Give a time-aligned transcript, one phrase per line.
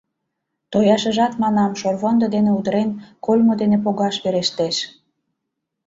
[0.71, 2.89] Тояшыжат, манам, шорвондо дене удырен,
[3.25, 4.75] кольмо дене погаш верештеш...